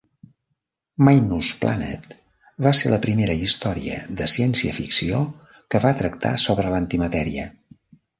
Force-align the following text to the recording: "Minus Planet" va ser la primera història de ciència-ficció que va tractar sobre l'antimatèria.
"Minus 1.07 1.49
Planet" 1.65 2.15
va 2.67 2.71
ser 2.79 2.93
la 2.93 2.99
primera 3.03 3.35
història 3.47 3.99
de 4.21 4.29
ciència-ficció 4.37 5.21
que 5.75 5.83
va 5.85 5.93
tractar 6.01 6.33
sobre 6.45 6.73
l'antimatèria. 6.77 7.47